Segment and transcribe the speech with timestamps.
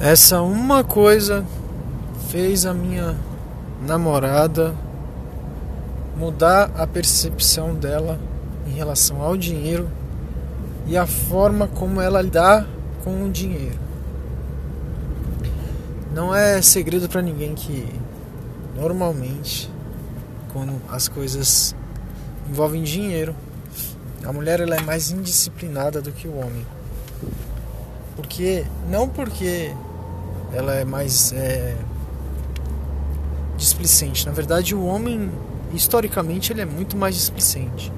[0.00, 1.44] Essa uma coisa
[2.28, 3.16] fez a minha
[3.84, 4.72] namorada
[6.16, 8.16] mudar a percepção dela
[8.64, 9.90] em relação ao dinheiro
[10.86, 12.64] e a forma como ela lidar
[13.02, 13.76] com o dinheiro.
[16.14, 17.92] Não é segredo para ninguém que
[18.76, 19.68] normalmente
[20.52, 21.74] quando as coisas
[22.48, 23.34] envolvem dinheiro,
[24.24, 26.64] a mulher ela é mais indisciplinada do que o homem.
[28.14, 29.74] Porque não porque
[30.52, 31.76] ela é mais é,
[33.56, 34.26] displicente.
[34.26, 35.30] Na verdade, o homem
[35.72, 37.92] historicamente ele é muito mais displicente.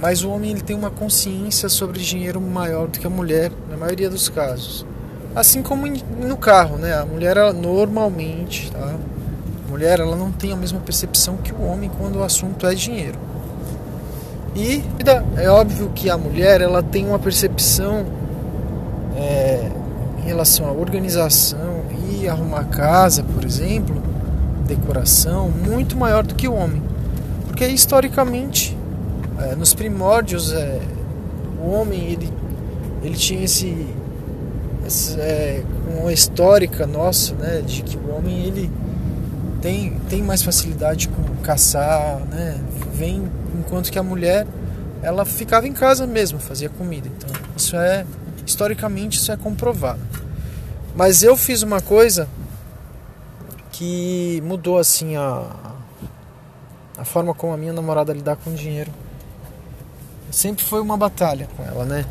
[0.00, 3.76] Mas o homem ele tem uma consciência sobre dinheiro maior do que a mulher, na
[3.76, 4.86] maioria dos casos.
[5.34, 6.94] Assim como no carro, né?
[6.94, 8.94] A mulher ela, normalmente, tá?
[9.66, 12.74] A mulher ela não tem a mesma percepção que o homem quando o assunto é
[12.74, 13.18] dinheiro.
[14.54, 14.82] E
[15.36, 18.06] é óbvio que a mulher ela tem uma percepção
[19.16, 19.70] é,
[20.28, 24.00] relação à organização e arrumar casa, por exemplo,
[24.66, 26.82] decoração, muito maior do que o homem.
[27.46, 28.76] Porque historicamente,
[29.38, 30.80] é, nos primórdios, é,
[31.60, 32.32] o homem ele,
[33.02, 33.86] ele tinha esse,
[34.86, 35.64] esse é,
[35.98, 38.70] uma histórica nossa, né, de que o homem ele
[39.62, 42.60] tem, tem mais facilidade com caçar, né,
[42.94, 43.22] vem
[43.58, 44.46] enquanto que a mulher
[45.02, 47.08] ela ficava em casa mesmo, fazia comida.
[47.16, 48.04] Então, isso é
[48.48, 50.00] historicamente isso é comprovado.
[50.96, 52.28] Mas eu fiz uma coisa
[53.70, 55.44] que mudou assim a,
[56.96, 58.90] a forma como a minha namorada lidar com o dinheiro.
[60.30, 62.04] Sempre foi uma batalha com ela, né?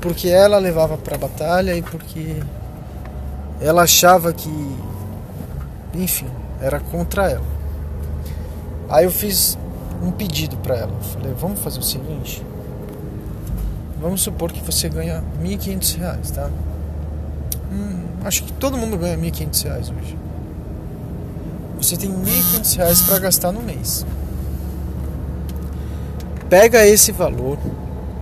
[0.00, 2.42] Porque ela levava para batalha e porque
[3.60, 4.76] ela achava que,
[5.94, 6.28] enfim,
[6.60, 7.56] era contra ela.
[8.88, 9.58] Aí eu fiz
[10.02, 10.92] um pedido para ela.
[11.00, 12.44] Falei, vamos fazer o seguinte.
[14.00, 16.50] Vamos supor que você ganha R$ 1.500, tá?
[17.72, 20.16] Hum, acho que todo mundo ganha R$ 1.500 hoje
[21.76, 24.06] você tem R$ 1.500 para gastar no mês.
[26.48, 27.58] Pega esse valor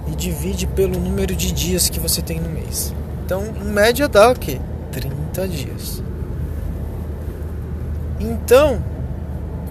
[0.09, 2.95] e divide pelo número de dias que você tem no mês.
[3.25, 4.61] Então, em média dá o quê?
[4.93, 6.03] 30 dias.
[8.19, 8.83] Então,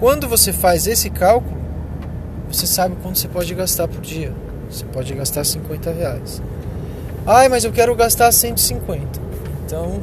[0.00, 1.56] quando você faz esse cálculo,
[2.50, 4.32] você sabe quanto você pode gastar por dia.
[4.74, 6.42] Você pode gastar 50 reais.
[7.24, 9.20] Ai, mas eu quero gastar 150.
[9.64, 10.00] Então,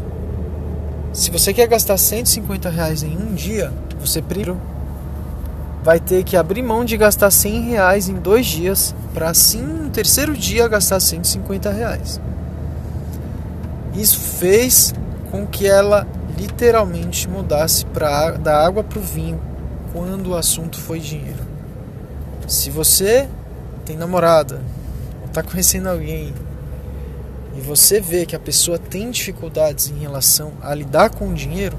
[1.11, 4.57] se você quer gastar 150 reais em um dia, você primeiro
[5.83, 9.89] vai ter que abrir mão de gastar 100 reais em dois dias para assim no
[9.89, 12.21] terceiro dia gastar 150 reais.
[13.93, 14.93] Isso fez
[15.29, 16.07] com que ela
[16.37, 19.41] literalmente mudasse pra, da água para o vinho
[19.91, 21.51] quando o assunto foi dinheiro.
[22.47, 23.27] Se você
[23.81, 24.61] tem namorada,
[25.21, 26.33] ou está conhecendo alguém
[27.55, 31.77] e você vê que a pessoa tem dificuldades em relação a lidar com o dinheiro,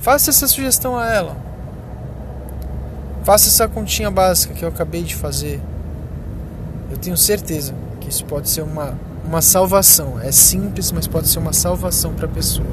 [0.00, 1.36] faça essa sugestão a ela.
[3.24, 5.60] Faça essa continha básica que eu acabei de fazer.
[6.90, 10.20] Eu tenho certeza que isso pode ser uma, uma salvação.
[10.20, 12.68] É simples, mas pode ser uma salvação para a pessoa.